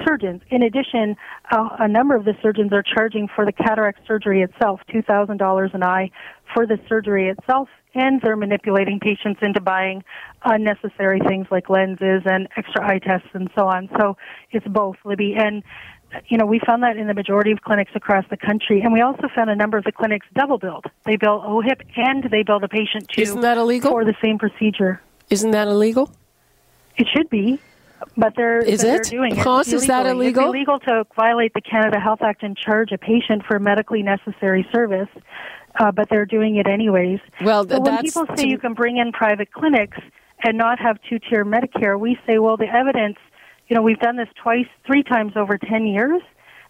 surgeons. 0.07 0.41
In 0.51 0.63
addition, 0.63 1.17
uh, 1.51 1.69
a 1.79 1.89
number 1.89 2.15
of 2.15 2.25
the 2.25 2.35
surgeons 2.43 2.73
are 2.73 2.83
charging 2.83 3.29
for 3.35 3.45
the 3.45 3.53
cataract 3.53 4.01
surgery 4.07 4.43
itself, 4.43 4.81
$2,000 4.93 5.75
an 5.75 5.83
eye 5.83 6.11
for 6.55 6.67
the 6.67 6.79
surgery 6.89 7.29
itself, 7.29 7.69
and 7.95 8.21
they're 8.23 8.37
manipulating 8.37 9.01
patients 9.01 9.41
into 9.43 9.61
buying 9.61 10.03
unnecessary 10.45 11.21
things 11.29 11.47
like 11.51 11.69
lenses 11.69 12.23
and 12.25 12.49
extra 12.57 12.87
eye 12.87 12.99
tests 12.99 13.29
and 13.35 13.51
so 13.57 13.67
on. 13.67 13.89
So 13.99 14.17
it's 14.53 14.67
both, 14.69 14.97
Libby. 15.05 15.35
And 15.37 15.63
you 16.29 16.37
know, 16.39 16.47
we 16.47 16.61
found 16.67 16.83
that 16.83 16.97
in 16.97 17.07
the 17.07 17.15
majority 17.15 17.53
of 17.53 17.63
clinics 17.63 17.93
across 17.95 18.25
the 18.31 18.37
country, 18.37 18.81
and 18.81 18.93
we 18.93 19.01
also 19.01 19.29
found 19.35 19.51
a 19.51 19.57
number 19.57 19.79
of 19.79 19.85
the 19.85 19.93
clinics 19.93 20.27
double 20.35 20.59
billed. 20.59 20.87
They 21.07 21.17
bill 21.17 21.43
OHIP 21.47 21.83
and 21.97 22.25
they 22.31 22.43
bill 22.43 22.61
the 22.61 22.69
patient 22.69 23.09
too. 23.09 23.23
Isn't 23.23 23.41
that 23.43 23.59
illegal 23.59 23.91
for 23.91 24.05
the 24.05 24.15
same 24.23 24.39
procedure? 24.39 25.01
Isn't 25.29 25.53
that 25.53 25.69
illegal? 25.69 26.11
It 26.97 27.07
should 27.15 27.31
be, 27.31 27.61
but 28.17 28.35
they're 28.37 28.59
is 28.59 28.83
but 28.83 28.89
it? 28.89 28.91
They're 28.91 29.03
doing 29.19 29.35
Because 29.35 29.69
it. 29.69 29.77
is 29.77 29.87
that 29.87 30.07
illegal? 30.07 30.45
It's 30.45 30.49
illegal 30.49 30.79
to 30.81 31.05
violate 31.17 31.55
the 31.55 31.61
Canada 31.61 32.01
Health 32.01 32.23
Act 32.23 32.43
and 32.43 32.57
charge 32.57 32.93
a 32.93 32.99
patient 32.99 33.45
for 33.47 33.59
medically 33.59 34.03
necessary 34.03 34.67
service. 34.73 35.09
Uh, 35.79 35.93
but 35.93 36.09
they're 36.11 36.27
doing 36.27 36.57
it 36.57 36.67
anyways. 36.67 37.21
Well, 37.45 37.65
th- 37.65 37.77
so 37.77 37.83
when 37.83 37.99
people 38.03 38.27
say 38.35 38.49
you 38.49 38.59
can 38.59 38.75
bring 38.75 38.97
in 38.97 39.13
private 39.13 39.53
clinics 39.53 39.99
and 40.43 40.59
not 40.59 40.81
have 40.81 40.99
two-tier 41.09 41.45
Medicare, 41.45 41.99
we 41.99 42.19
say, 42.27 42.39
well, 42.39 42.57
the 42.57 42.67
evidence. 42.67 43.17
You 43.71 43.77
know, 43.77 43.83
we've 43.83 44.01
done 44.01 44.17
this 44.17 44.29
twice, 44.43 44.67
three 44.87 45.03
times 45.03 45.33
over 45.37 45.57
ten 45.57 45.87
years 45.87 46.21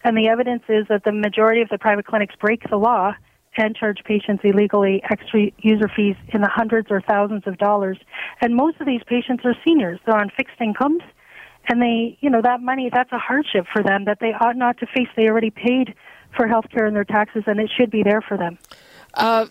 and 0.05 0.17
the 0.17 0.29
evidence 0.29 0.63
is 0.69 0.87
that 0.89 1.05
the 1.05 1.13
majority 1.13 1.61
of 1.61 1.69
the 1.69 1.79
private 1.79 2.07
clinics 2.07 2.35
break 2.41 2.69
the 2.71 2.77
law 2.77 3.15
and 3.57 3.77
charge 3.77 3.99
patients 4.05 4.41
illegally 4.45 5.03
extra 5.11 5.51
user 5.59 5.91
fees 5.95 6.17
in 6.29 6.41
the 6.41 6.49
hundreds 6.49 6.89
or 6.91 7.01
thousands 7.01 7.43
of 7.47 7.59
dollars. 7.59 7.99
And 8.41 8.55
most 8.55 8.81
of 8.81 8.87
these 8.87 9.03
patients 9.07 9.45
are 9.45 9.55
seniors. 9.65 9.99
They're 10.07 10.17
on 10.17 10.31
fixed 10.37 10.61
incomes. 10.61 11.03
And 11.69 11.83
they, 11.83 12.17
you 12.21 12.31
know, 12.31 12.41
that 12.43 12.63
money, 12.63 12.91
that's 12.93 13.13
a 13.13 13.19
hardship 13.19 13.67
for 13.71 13.83
them 13.83 14.05
that 14.07 14.19
they 14.21 14.33
ought 14.33 14.57
not 14.57 14.79
to 14.79 14.87
face. 14.87 15.09
They 15.17 15.29
already 15.29 15.51
paid 15.51 15.95
for 16.35 16.47
health 16.47 16.67
care 16.73 16.87
in 16.87 16.95
their 16.95 17.05
taxes, 17.05 17.45
and 17.47 17.61
it 17.61 17.71
should 17.77 17.91
be 17.91 18.03
there 18.03 18.23
for 18.23 18.39
them. 18.39 18.57
Uh, 19.13 19.47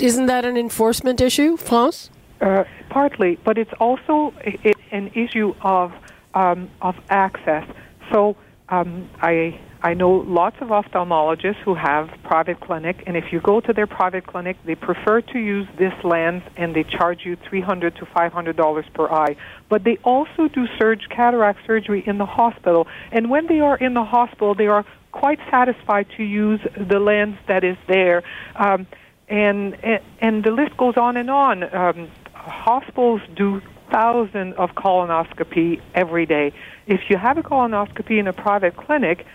isn't 0.00 0.26
that 0.26 0.44
an 0.44 0.56
enforcement 0.56 1.20
issue, 1.20 1.56
France? 1.56 2.10
Uh, 2.40 2.64
partly, 2.88 3.38
but 3.44 3.58
it's 3.58 3.72
also 3.78 4.32
a, 4.40 4.72
an 4.92 5.08
issue 5.08 5.54
of 5.60 5.92
um, 6.34 6.70
of 6.80 6.94
access. 7.08 7.64
So 8.12 8.36
um, 8.68 9.08
I 9.20 9.60
I 9.84 9.94
know 9.94 10.10
lots 10.10 10.56
of 10.60 10.68
ophthalmologists 10.68 11.60
who 11.64 11.74
have 11.74 12.08
private 12.22 12.60
clinic, 12.60 13.02
and 13.06 13.16
if 13.16 13.32
you 13.32 13.40
go 13.40 13.60
to 13.60 13.72
their 13.72 13.88
private 13.88 14.26
clinic, 14.26 14.56
they 14.64 14.76
prefer 14.76 15.20
to 15.20 15.38
use 15.38 15.66
this 15.76 15.92
lens, 16.04 16.42
and 16.56 16.74
they 16.74 16.84
charge 16.84 17.20
you 17.24 17.36
three 17.48 17.60
hundred 17.60 17.96
to 17.96 18.06
five 18.06 18.32
hundred 18.32 18.56
dollars 18.56 18.84
per 18.94 19.08
eye. 19.10 19.36
But 19.68 19.82
they 19.84 19.98
also 20.04 20.48
do 20.48 20.66
surge 20.78 21.08
cataract 21.10 21.66
surgery 21.66 22.04
in 22.06 22.18
the 22.18 22.26
hospital, 22.26 22.86
and 23.10 23.28
when 23.28 23.46
they 23.48 23.60
are 23.60 23.76
in 23.76 23.94
the 23.94 24.04
hospital, 24.04 24.54
they 24.54 24.68
are 24.68 24.84
quite 25.10 25.40
satisfied 25.50 26.06
to 26.16 26.22
use 26.22 26.60
the 26.76 26.98
lens 26.98 27.36
that 27.48 27.64
is 27.64 27.76
there, 27.88 28.22
um, 28.54 28.86
and, 29.28 29.74
and 29.84 30.00
and 30.20 30.44
the 30.44 30.52
list 30.52 30.76
goes 30.76 30.96
on 30.96 31.16
and 31.16 31.28
on. 31.28 31.62
Um, 31.74 32.08
hospitals 32.34 33.20
do 33.36 33.60
thousands 33.92 34.54
of 34.56 34.70
colonoscopy 34.70 35.80
every 35.94 36.26
day. 36.26 36.52
If 36.86 37.02
you 37.10 37.16
have 37.16 37.38
a 37.38 37.42
colonoscopy 37.42 38.18
in 38.18 38.26
a 38.26 38.32
private 38.32 38.76
clinic, 38.76 39.26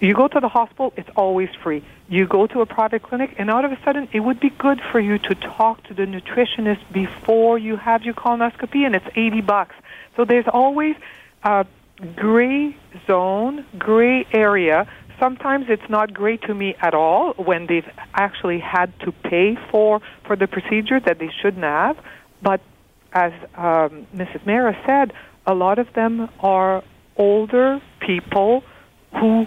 you 0.00 0.14
go 0.14 0.28
to 0.28 0.40
the 0.40 0.48
hospital, 0.48 0.92
it's 0.96 1.08
always 1.14 1.48
free. 1.62 1.84
You 2.08 2.26
go 2.26 2.46
to 2.46 2.60
a 2.62 2.66
private 2.66 3.02
clinic, 3.02 3.34
and 3.38 3.50
all 3.50 3.64
of 3.64 3.70
a 3.70 3.78
sudden, 3.84 4.08
it 4.12 4.20
would 4.20 4.40
be 4.40 4.50
good 4.50 4.80
for 4.90 4.98
you 4.98 5.18
to 5.18 5.34
talk 5.34 5.84
to 5.84 5.94
the 5.94 6.02
nutritionist 6.02 6.80
before 6.92 7.58
you 7.58 7.76
have 7.76 8.02
your 8.02 8.14
colonoscopy, 8.14 8.84
and 8.86 8.94
it's 8.96 9.06
80 9.14 9.42
bucks. 9.42 9.74
So 10.16 10.24
there's 10.24 10.46
always 10.52 10.96
a 11.44 11.66
gray 12.16 12.76
zone, 13.06 13.66
gray 13.78 14.26
area. 14.32 14.90
Sometimes 15.18 15.66
it's 15.68 15.88
not 15.90 16.14
gray 16.14 16.38
to 16.38 16.54
me 16.54 16.74
at 16.80 16.94
all 16.94 17.34
when 17.34 17.66
they've 17.66 17.88
actually 18.14 18.58
had 18.58 18.98
to 19.00 19.12
pay 19.12 19.56
for, 19.70 20.00
for 20.26 20.34
the 20.34 20.46
procedure 20.46 20.98
that 20.98 21.18
they 21.18 21.30
shouldn't 21.42 21.62
have. 21.62 21.98
But 22.42 22.62
as 23.12 23.32
um, 23.56 24.06
Mrs. 24.14 24.40
Mehra 24.44 24.76
said, 24.86 25.12
a 25.46 25.54
lot 25.54 25.78
of 25.78 25.92
them 25.94 26.28
are 26.40 26.82
older 27.16 27.80
people 28.00 28.62
who 29.18 29.46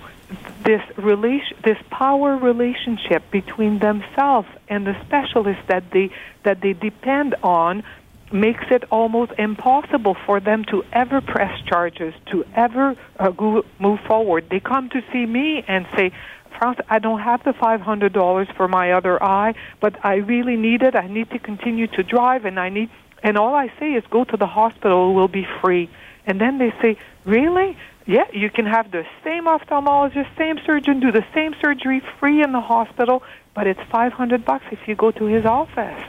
this 0.63 0.81
relation, 0.97 1.57
this 1.63 1.77
power 1.89 2.35
relationship 2.37 3.29
between 3.31 3.79
themselves 3.79 4.47
and 4.67 4.85
the 4.85 4.99
specialist 5.05 5.59
that 5.67 5.91
they 5.91 6.09
that 6.43 6.61
they 6.61 6.73
depend 6.73 7.35
on 7.43 7.83
makes 8.31 8.65
it 8.71 8.83
almost 8.91 9.31
impossible 9.37 10.15
for 10.25 10.39
them 10.39 10.65
to 10.65 10.83
ever 10.91 11.21
press 11.21 11.61
charges, 11.65 12.13
to 12.31 12.43
ever 12.55 12.95
uh, 13.19 13.29
go, 13.29 13.63
move 13.79 13.99
forward. 14.01 14.49
They 14.49 14.59
come 14.59 14.89
to 14.89 15.03
see 15.11 15.25
me 15.25 15.63
and 15.67 15.85
say, 15.95 16.11
France, 16.57 16.79
I 16.89 16.99
don't 16.99 17.19
have 17.19 17.43
the 17.43 17.51
$500 17.51 18.55
for 18.55 18.67
my 18.67 18.91
other 18.93 19.21
eye, 19.21 19.53
but 19.79 20.03
I 20.03 20.15
really 20.15 20.55
need 20.55 20.81
it. 20.81 20.95
I 20.95 21.07
need 21.07 21.29
to 21.29 21.39
continue 21.39 21.87
to 21.87 22.03
drive, 22.03 22.45
and 22.45 22.59
I 22.59 22.69
need. 22.69 22.89
And 23.23 23.37
all 23.37 23.55
I 23.55 23.71
say 23.79 23.93
is, 23.93 24.03
go 24.09 24.25
to 24.25 24.37
the 24.37 24.47
hospital. 24.47 25.09
It 25.09 25.13
will 25.13 25.27
be 25.27 25.47
free. 25.61 25.89
And 26.25 26.39
then 26.39 26.57
they 26.57 26.71
say, 26.81 26.97
really? 27.25 27.77
Yeah, 28.05 28.25
you 28.33 28.49
can 28.49 28.65
have 28.65 28.91
the 28.91 29.05
same 29.23 29.45
ophthalmologist, 29.45 30.27
same 30.37 30.59
surgeon 30.65 30.99
do 30.99 31.11
the 31.11 31.25
same 31.33 31.55
surgery 31.61 32.01
free 32.19 32.43
in 32.43 32.51
the 32.51 32.59
hospital, 32.59 33.23
but 33.53 33.65
it's 33.65 33.79
500 33.89 34.43
bucks 34.43 34.65
if 34.71 34.87
you 34.87 34.95
go 34.95 35.11
to 35.11 35.25
his 35.25 35.45
office. 35.45 36.03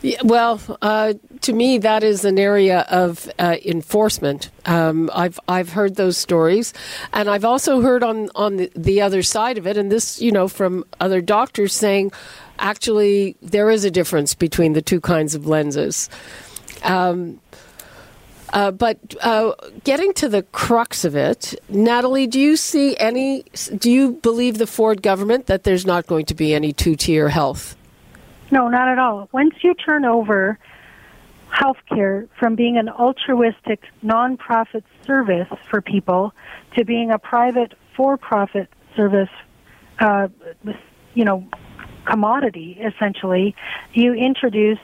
Yeah, 0.00 0.20
well, 0.22 0.60
uh, 0.80 1.14
to 1.40 1.52
me, 1.52 1.78
that 1.78 2.04
is 2.04 2.24
an 2.24 2.38
area 2.38 2.86
of 2.88 3.28
uh, 3.38 3.56
enforcement. 3.64 4.48
Um, 4.64 5.10
I've 5.12 5.40
I've 5.48 5.70
heard 5.70 5.96
those 5.96 6.16
stories, 6.16 6.72
and 7.12 7.28
I've 7.28 7.44
also 7.44 7.80
heard 7.80 8.04
on 8.04 8.30
on 8.36 8.58
the, 8.58 8.72
the 8.76 9.00
other 9.00 9.24
side 9.24 9.58
of 9.58 9.66
it, 9.66 9.76
and 9.76 9.90
this, 9.90 10.22
you 10.22 10.30
know, 10.30 10.46
from 10.46 10.84
other 11.00 11.20
doctors 11.20 11.74
saying, 11.74 12.12
actually, 12.58 13.36
there 13.42 13.70
is 13.70 13.84
a 13.84 13.90
difference 13.90 14.34
between 14.34 14.72
the 14.72 14.82
two 14.82 15.00
kinds 15.00 15.34
of 15.34 15.46
lenses. 15.46 16.08
Um, 16.82 17.40
uh, 18.52 18.70
but 18.70 18.98
uh, 19.20 19.52
getting 19.84 20.12
to 20.14 20.28
the 20.28 20.42
crux 20.42 21.04
of 21.04 21.14
it, 21.14 21.54
Natalie, 21.68 22.26
do 22.26 22.40
you 22.40 22.56
see 22.56 22.96
any? 22.96 23.44
Do 23.76 23.90
you 23.90 24.12
believe 24.12 24.58
the 24.58 24.66
Ford 24.66 25.02
government 25.02 25.46
that 25.46 25.64
there's 25.64 25.84
not 25.84 26.06
going 26.06 26.24
to 26.26 26.34
be 26.34 26.54
any 26.54 26.72
two-tier 26.72 27.28
health? 27.28 27.76
No, 28.50 28.68
not 28.68 28.88
at 28.88 28.98
all. 28.98 29.28
Once 29.32 29.54
you 29.60 29.74
turn 29.74 30.04
over 30.06 30.58
healthcare 31.50 32.28
from 32.38 32.54
being 32.54 32.78
an 32.78 32.88
altruistic 32.88 33.82
nonprofit 34.02 34.82
service 35.06 35.48
for 35.68 35.80
people 35.80 36.32
to 36.76 36.84
being 36.84 37.10
a 37.10 37.18
private 37.18 37.74
for-profit 37.94 38.68
service, 38.96 39.30
uh, 39.98 40.28
you 41.14 41.24
know, 41.24 41.46
commodity 42.08 42.78
essentially, 42.80 43.54
you 43.92 44.14
introduce 44.14 44.78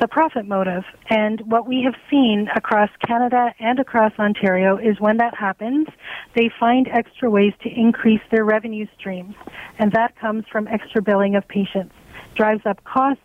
the 0.00 0.08
profit 0.08 0.46
motive. 0.46 0.84
And 1.08 1.40
what 1.42 1.68
we 1.68 1.82
have 1.82 1.94
seen 2.10 2.48
across 2.56 2.90
Canada 3.06 3.54
and 3.60 3.78
across 3.78 4.12
Ontario 4.18 4.76
is 4.76 4.98
when 4.98 5.18
that 5.18 5.34
happens, 5.34 5.86
they 6.34 6.50
find 6.58 6.88
extra 6.88 7.30
ways 7.30 7.52
to 7.62 7.68
increase 7.68 8.20
their 8.30 8.44
revenue 8.44 8.86
streams. 8.98 9.34
And 9.78 9.92
that 9.92 10.16
comes 10.16 10.44
from 10.50 10.66
extra 10.68 11.02
billing 11.02 11.36
of 11.36 11.46
patients 11.46 11.94
drives 12.34 12.64
up 12.66 12.82
costs. 12.84 13.22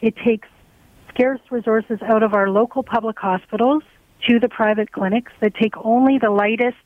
It 0.00 0.14
takes 0.16 0.48
scarce 1.08 1.40
resources 1.50 1.98
out 2.02 2.22
of 2.22 2.34
our 2.34 2.50
local 2.50 2.82
public 2.82 3.18
hospitals 3.18 3.82
to 4.28 4.38
the 4.38 4.48
private 4.48 4.92
clinics 4.92 5.32
that 5.40 5.54
take 5.54 5.74
only 5.78 6.18
the 6.18 6.30
lightest, 6.30 6.76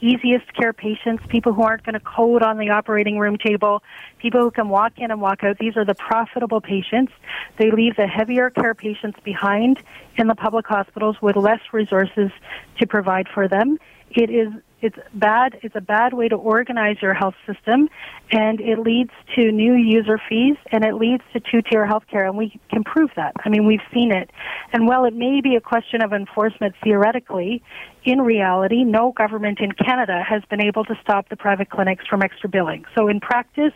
easiest 0.00 0.52
care 0.54 0.72
patients, 0.72 1.22
people 1.28 1.52
who 1.52 1.62
aren't 1.62 1.84
going 1.84 1.94
to 1.94 2.00
code 2.00 2.42
on 2.42 2.58
the 2.58 2.70
operating 2.70 3.18
room 3.18 3.36
table, 3.36 3.82
people 4.18 4.40
who 4.40 4.50
can 4.50 4.68
walk 4.68 4.92
in 4.98 5.10
and 5.10 5.20
walk 5.20 5.44
out. 5.44 5.58
These 5.58 5.76
are 5.76 5.84
the 5.84 5.94
profitable 5.94 6.60
patients. 6.60 7.12
They 7.58 7.70
leave 7.70 7.96
the 7.96 8.06
heavier 8.06 8.50
care 8.50 8.74
patients 8.74 9.18
behind 9.24 9.82
in 10.16 10.26
the 10.26 10.34
public 10.34 10.66
hospitals 10.66 11.20
with 11.20 11.36
less 11.36 11.60
resources 11.72 12.30
to 12.78 12.86
provide 12.86 13.28
for 13.28 13.48
them. 13.48 13.78
It 14.10 14.30
is 14.30 14.52
it's 14.82 14.96
bad. 15.14 15.58
It's 15.62 15.76
a 15.76 15.80
bad 15.80 16.14
way 16.14 16.28
to 16.28 16.36
organize 16.36 16.96
your 17.02 17.14
health 17.14 17.34
system, 17.46 17.88
and 18.30 18.60
it 18.60 18.78
leads 18.78 19.10
to 19.34 19.52
new 19.52 19.74
user 19.74 20.20
fees, 20.28 20.56
and 20.72 20.84
it 20.84 20.94
leads 20.94 21.22
to 21.32 21.40
two-tier 21.40 21.86
healthcare, 21.86 22.26
and 22.26 22.36
we 22.36 22.58
can 22.70 22.84
prove 22.84 23.10
that. 23.16 23.34
I 23.44 23.48
mean, 23.48 23.66
we've 23.66 23.80
seen 23.92 24.12
it. 24.12 24.30
And 24.72 24.86
while 24.86 25.04
it 25.04 25.14
may 25.14 25.40
be 25.40 25.56
a 25.56 25.60
question 25.60 26.02
of 26.02 26.12
enforcement 26.12 26.74
theoretically, 26.82 27.62
in 28.04 28.22
reality, 28.22 28.82
no 28.82 29.12
government 29.12 29.60
in 29.60 29.72
Canada 29.72 30.22
has 30.26 30.42
been 30.48 30.60
able 30.60 30.84
to 30.84 30.94
stop 31.02 31.28
the 31.28 31.36
private 31.36 31.68
clinics 31.68 32.06
from 32.06 32.22
extra 32.22 32.48
billing. 32.48 32.84
So 32.94 33.08
in 33.08 33.20
practice, 33.20 33.74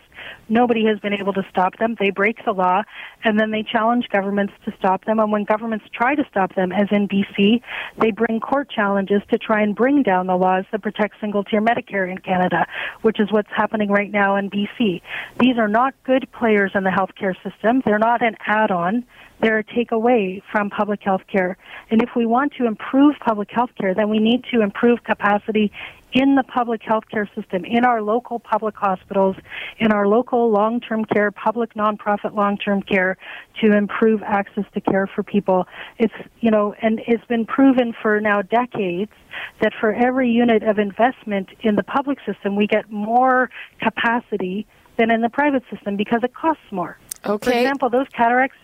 nobody 0.49 0.85
has 0.85 0.99
been 0.99 1.13
able 1.13 1.33
to 1.33 1.45
stop 1.49 1.77
them. 1.77 1.95
They 1.99 2.09
break 2.09 2.43
the 2.43 2.51
law, 2.51 2.81
and 3.23 3.39
then 3.39 3.51
they 3.51 3.61
challenge 3.61 4.07
governments 4.09 4.53
to 4.65 4.73
stop 4.79 5.05
them. 5.05 5.19
And 5.19 5.31
when 5.31 5.43
governments 5.43 5.85
try 5.93 6.15
to 6.15 6.25
stop 6.29 6.55
them, 6.55 6.71
as 6.71 6.87
in 6.91 7.07
BC, 7.07 7.61
they 7.99 8.11
bring 8.11 8.39
court 8.39 8.69
challenges 8.69 9.21
to 9.31 9.37
try 9.37 9.61
and 9.61 9.75
bring 9.75 10.01
down 10.01 10.25
the 10.25 10.35
laws 10.35 10.65
that 10.71 10.81
protect 10.95 11.19
single 11.19 11.43
tier 11.43 11.61
Medicare 11.61 12.09
in 12.09 12.17
Canada, 12.17 12.65
which 13.01 13.19
is 13.19 13.31
what's 13.31 13.49
happening 13.55 13.89
right 13.89 14.11
now 14.11 14.35
in 14.35 14.49
BC. 14.49 15.01
These 15.39 15.57
are 15.57 15.67
not 15.67 15.93
good 16.03 16.27
players 16.31 16.71
in 16.73 16.83
the 16.83 16.89
healthcare 16.89 17.35
system. 17.43 17.81
They're 17.85 17.99
not 17.99 18.21
an 18.21 18.35
add-on. 18.45 19.05
They're 19.41 19.59
a 19.59 19.63
takeaway 19.63 20.41
from 20.51 20.69
public 20.69 21.01
health 21.03 21.23
care. 21.27 21.57
And 21.91 22.01
if 22.01 22.09
we 22.15 22.25
want 22.25 22.53
to 22.53 22.65
improve 22.65 23.15
public 23.19 23.51
health 23.51 23.71
care, 23.79 23.93
then 23.93 24.09
we 24.09 24.19
need 24.19 24.45
to 24.53 24.61
improve 24.61 25.03
capacity 25.03 25.71
in 26.15 26.35
the 26.35 26.43
public 26.43 26.81
health 26.81 27.03
care 27.11 27.29
system, 27.35 27.65
in 27.65 27.83
our 27.83 28.01
local 28.01 28.39
public 28.39 28.73
hospitals, 28.75 29.35
in 29.79 29.91
our 29.91 30.07
local 30.07 30.49
long-term 30.49 31.03
care, 31.03 31.29
public 31.29 31.73
nonprofit 31.73 32.33
long-term 32.33 32.81
care 32.81 33.17
to 33.61 33.73
improve 33.75 34.23
access 34.23 34.63
to 34.73 34.79
care 34.79 35.07
for 35.13 35.23
people. 35.23 35.67
It's, 35.99 36.13
you 36.39 36.49
know, 36.49 36.73
and 36.81 37.01
it's 37.05 37.25
been 37.25 37.45
proven 37.45 37.93
for 38.01 38.21
now 38.21 38.41
decades 38.41 39.11
that 39.59 39.73
for 39.77 39.93
every 39.93 40.31
unit 40.31 40.63
of 40.63 40.79
investment 40.79 41.49
in 41.59 41.75
the 41.75 41.83
public 41.83 42.19
system, 42.25 42.55
we 42.55 42.65
get 42.65 42.89
more 42.89 43.49
capacity 43.81 44.65
than 44.95 45.11
in 45.11 45.19
the 45.19 45.29
private 45.29 45.63
system 45.69 45.97
because 45.97 46.23
it 46.23 46.33
costs 46.33 46.63
more. 46.71 46.97
Okay. 47.25 47.51
For 47.51 47.57
example, 47.57 47.89
those 47.89 48.07
cataracts 48.07 48.55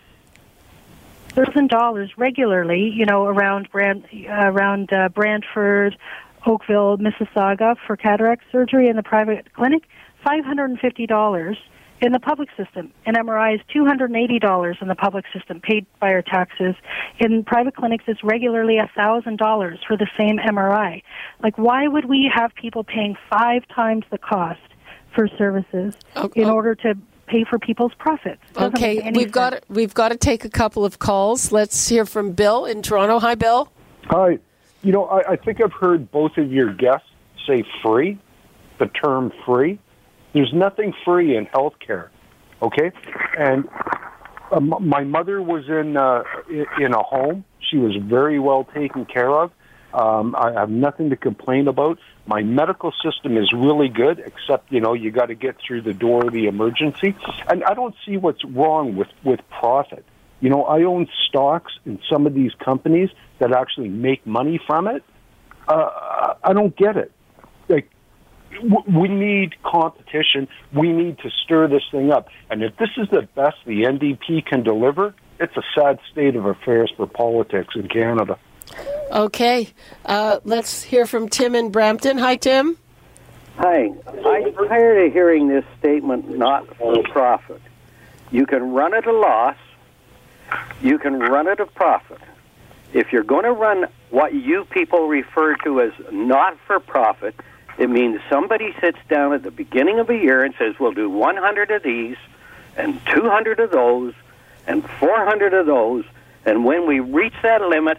thousand 1.34 1.68
dollars 1.68 2.10
regularly, 2.16 2.90
you 2.94 3.06
know, 3.06 3.24
around 3.24 3.70
Brand, 3.70 4.06
uh, 4.12 4.32
around 4.32 4.92
uh, 4.92 5.08
Brantford, 5.08 5.96
Oakville, 6.46 6.98
Mississauga 6.98 7.76
for 7.86 7.96
cataract 7.96 8.44
surgery 8.50 8.88
in 8.88 8.96
the 8.96 9.02
private 9.02 9.52
clinic, 9.54 9.84
five 10.24 10.44
hundred 10.44 10.70
and 10.70 10.78
fifty 10.78 11.06
dollars 11.06 11.56
in 12.00 12.10
the 12.12 12.18
public 12.18 12.48
system. 12.56 12.92
An 13.06 13.14
MRI 13.14 13.54
is 13.54 13.60
two 13.72 13.84
hundred 13.86 14.10
and 14.10 14.16
eighty 14.16 14.38
dollars 14.38 14.76
in 14.80 14.88
the 14.88 14.94
public 14.94 15.24
system, 15.32 15.60
paid 15.60 15.86
by 16.00 16.12
our 16.12 16.22
taxes. 16.22 16.74
In 17.20 17.44
private 17.44 17.76
clinics, 17.76 18.04
it's 18.08 18.24
regularly 18.24 18.78
a 18.78 18.90
thousand 18.96 19.38
dollars 19.38 19.78
for 19.86 19.96
the 19.96 20.08
same 20.18 20.38
MRI. 20.38 21.02
Like, 21.42 21.56
why 21.58 21.86
would 21.86 22.06
we 22.06 22.30
have 22.34 22.54
people 22.54 22.82
paying 22.84 23.16
five 23.30 23.62
times 23.68 24.04
the 24.10 24.18
cost 24.18 24.60
for 25.14 25.28
services 25.38 25.94
Okay. 26.16 26.42
in 26.42 26.48
order 26.48 26.74
to 26.76 26.94
pay 27.26 27.44
for 27.48 27.58
people's 27.58 27.92
profits? 27.98 28.40
Doesn't 28.54 28.74
Okay, 28.74 29.00
make 29.04 29.14
we've 29.14 29.30
got 29.32 29.50
to, 29.50 29.60
we've 29.68 29.94
got 29.94 30.08
to 30.08 30.16
take 30.16 30.44
a 30.44 30.50
couple 30.50 30.84
of 30.84 30.98
calls. 30.98 31.52
Let's 31.52 31.88
hear 31.88 32.04
from 32.04 32.32
Bill 32.32 32.64
in 32.64 32.82
Toronto. 32.82 33.18
Hi, 33.20 33.34
Bill. 33.36 33.70
Hi. 34.06 34.38
You 34.82 34.92
know, 34.92 35.04
I, 35.04 35.32
I 35.32 35.36
think 35.36 35.60
I've 35.60 35.72
heard 35.72 36.10
both 36.10 36.36
of 36.36 36.52
your 36.52 36.72
guests 36.72 37.08
say 37.46 37.64
free, 37.82 38.18
the 38.78 38.86
term 38.86 39.32
free. 39.46 39.78
There's 40.32 40.52
nothing 40.52 40.92
free 41.04 41.36
in 41.36 41.46
healthcare, 41.46 42.08
okay? 42.62 42.90
And 43.38 43.68
um, 44.50 44.74
my 44.80 45.04
mother 45.04 45.40
was 45.42 45.68
in 45.68 45.96
uh, 45.96 46.24
in 46.78 46.94
a 46.94 47.02
home. 47.02 47.44
She 47.70 47.76
was 47.76 47.94
very 47.96 48.38
well 48.38 48.64
taken 48.64 49.04
care 49.04 49.30
of. 49.30 49.52
Um, 49.94 50.34
I 50.36 50.52
have 50.52 50.70
nothing 50.70 51.10
to 51.10 51.16
complain 51.16 51.68
about. 51.68 51.98
My 52.26 52.42
medical 52.42 52.92
system 53.04 53.36
is 53.36 53.52
really 53.52 53.88
good, 53.88 54.20
except 54.20 54.72
you 54.72 54.80
know 54.80 54.94
you 54.94 55.10
got 55.10 55.26
to 55.26 55.34
get 55.34 55.56
through 55.66 55.82
the 55.82 55.92
door 55.94 56.26
of 56.26 56.32
the 56.32 56.46
emergency, 56.46 57.14
and 57.48 57.62
I 57.64 57.74
don't 57.74 57.94
see 58.06 58.16
what's 58.16 58.44
wrong 58.44 58.96
with 58.96 59.08
with 59.22 59.40
profit. 59.50 60.04
You 60.42 60.50
know, 60.50 60.64
I 60.64 60.82
own 60.82 61.06
stocks 61.28 61.72
in 61.86 62.00
some 62.10 62.26
of 62.26 62.34
these 62.34 62.50
companies 62.62 63.10
that 63.38 63.52
actually 63.52 63.88
make 63.88 64.26
money 64.26 64.60
from 64.66 64.88
it. 64.88 65.04
Uh, 65.68 66.34
I 66.42 66.52
don't 66.52 66.76
get 66.76 66.96
it. 66.96 67.12
Like, 67.68 67.88
w- 68.50 69.00
we 69.00 69.08
need 69.08 69.54
competition. 69.62 70.48
We 70.74 70.92
need 70.92 71.18
to 71.20 71.30
stir 71.44 71.68
this 71.68 71.84
thing 71.92 72.10
up. 72.10 72.26
And 72.50 72.64
if 72.64 72.76
this 72.76 72.90
is 72.96 73.08
the 73.10 73.22
best 73.36 73.56
the 73.66 73.84
NDP 73.84 74.44
can 74.44 74.64
deliver, 74.64 75.14
it's 75.38 75.56
a 75.56 75.62
sad 75.76 76.00
state 76.10 76.34
of 76.34 76.44
affairs 76.44 76.92
for 76.96 77.06
politics 77.06 77.74
in 77.76 77.86
Canada. 77.86 78.36
Okay, 79.12 79.68
uh, 80.06 80.40
let's 80.44 80.82
hear 80.82 81.06
from 81.06 81.28
Tim 81.28 81.54
in 81.54 81.70
Brampton. 81.70 82.18
Hi, 82.18 82.34
Tim. 82.34 82.78
Hi. 83.58 83.90
I'm 84.08 84.54
tired 84.68 85.06
of 85.06 85.12
hearing 85.12 85.46
this 85.46 85.64
statement, 85.78 86.36
not 86.36 86.76
for 86.78 87.00
profit. 87.12 87.60
You 88.32 88.46
can 88.46 88.72
run 88.72 88.94
at 88.94 89.06
a 89.06 89.12
loss, 89.12 89.56
you 90.82 90.98
can 90.98 91.18
run 91.18 91.48
at 91.48 91.60
a 91.60 91.66
profit. 91.66 92.20
If 92.92 93.12
you're 93.12 93.22
going 93.22 93.44
to 93.44 93.52
run 93.52 93.86
what 94.10 94.34
you 94.34 94.64
people 94.66 95.08
refer 95.08 95.56
to 95.64 95.80
as 95.80 95.92
not 96.10 96.58
for 96.66 96.78
profit, 96.78 97.34
it 97.78 97.88
means 97.88 98.20
somebody 98.28 98.74
sits 98.80 98.98
down 99.08 99.32
at 99.32 99.42
the 99.42 99.50
beginning 99.50 99.98
of 99.98 100.10
a 100.10 100.16
year 100.16 100.44
and 100.44 100.54
says, 100.58 100.74
we'll 100.78 100.92
do 100.92 101.08
100 101.08 101.70
of 101.70 101.82
these, 101.82 102.16
and 102.76 103.00
200 103.06 103.60
of 103.60 103.70
those, 103.70 104.12
and 104.66 104.88
400 104.98 105.54
of 105.54 105.66
those, 105.66 106.04
and 106.44 106.64
when 106.64 106.86
we 106.86 107.00
reach 107.00 107.34
that 107.42 107.62
limit, 107.62 107.98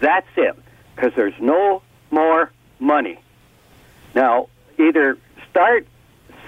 that's 0.00 0.28
it, 0.36 0.56
because 0.94 1.12
there's 1.14 1.38
no 1.40 1.82
more 2.10 2.50
money. 2.78 3.18
Now, 4.14 4.48
either 4.78 5.18
start 5.50 5.86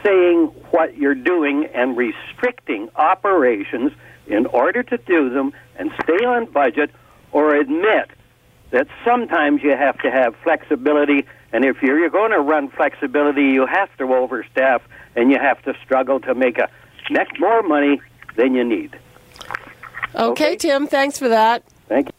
saying 0.03 0.47
what 0.71 0.97
you're 0.97 1.15
doing 1.15 1.67
and 1.67 1.97
restricting 1.97 2.89
operations 2.97 3.93
in 4.27 4.47
order 4.47 4.83
to 4.83 4.97
do 4.99 5.31
them 5.31 5.53
and 5.77 5.91
stay 6.03 6.25
on 6.25 6.47
budget, 6.47 6.91
or 7.33 7.55
admit 7.55 8.11
that 8.71 8.87
sometimes 9.05 9.63
you 9.63 9.71
have 9.71 9.99
to 9.99 10.11
have 10.11 10.35
flexibility, 10.43 11.27
and 11.53 11.65
if 11.65 11.83
you're, 11.83 11.99
you're 11.99 12.11
going 12.11 12.31
to 12.31 12.41
run 12.41 12.69
flexibility, 12.69 13.45
you 13.45 13.67
have 13.67 13.95
to 13.99 14.05
overstaff 14.05 14.81
and 15.15 15.31
you 15.31 15.39
have 15.39 15.63
to 15.63 15.75
struggle 15.85 16.21
to 16.21 16.35
make 16.35 16.59
a 16.59 16.69
next 17.11 17.39
more 17.39 17.63
money 17.63 18.01
than 18.37 18.55
you 18.55 18.65
need. 18.65 18.99
Okay, 20.15 20.25
Okay. 20.25 20.57
Tim. 20.57 20.87
Thanks 20.87 21.19
for 21.19 21.29
that. 21.29 21.65
Thank 21.89 22.09
you. 22.09 22.13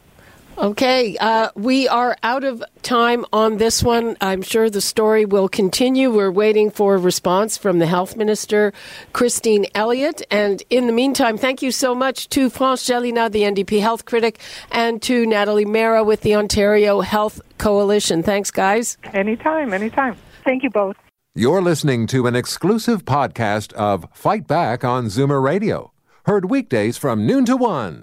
Okay, 0.58 1.18
uh, 1.18 1.50
we 1.56 1.88
are 1.88 2.16
out 2.22 2.44
of 2.44 2.64
time 2.84 3.26
on 3.34 3.58
this 3.58 3.82
one. 3.82 4.16
I'm 4.22 4.44
sure 4.44 4.70
the 4.70 4.82
story 4.82 5.26
will 5.26 5.50
continue. 5.50 6.12
We're 6.12 6.32
waiting 6.32 6.70
for 6.70 6.94
a 6.94 7.00
response 7.00 7.58
from 7.58 7.80
the 7.80 7.88
health 7.88 8.16
minister, 8.16 8.72
Christine 9.14 9.66
Elliott. 9.74 10.22
And 10.30 10.62
in 10.70 10.86
the 10.86 10.94
meantime, 10.94 11.38
thank 11.38 11.64
you 11.64 11.72
so 11.72 11.96
much 11.96 12.30
to 12.30 12.52
France 12.52 12.84
Gélinas, 12.84 13.32
the 13.32 13.42
NDP 13.42 13.82
health 13.82 14.06
critic, 14.06 14.40
and 14.72 15.02
to 15.02 15.26
Natalie 15.26 15.66
Mehra 15.66 16.06
with 16.06 16.22
the 16.22 16.36
Ontario 16.36 17.02
Health 17.02 17.42
Coalition. 17.58 18.22
Thanks, 18.22 18.52
guys. 18.52 18.98
Anytime, 19.12 19.74
anytime. 19.74 20.16
Thank 20.44 20.62
you 20.62 20.70
both. 20.70 20.96
You're 21.34 21.64
listening 21.64 22.06
to 22.08 22.28
an 22.28 22.36
exclusive 22.36 23.06
podcast 23.06 23.74
of 23.74 24.06
Fight 24.14 24.46
Back 24.46 24.84
on 24.84 25.06
Zoomer 25.08 25.42
Radio, 25.42 25.94
heard 26.28 26.52
weekdays 26.52 26.96
from 26.96 27.26
noon 27.26 27.44
to 27.46 27.58
one. 27.58 28.02